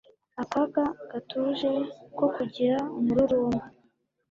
[0.43, 1.69] Akaga Gatuje
[2.17, 3.65] ko Kugira Umururumba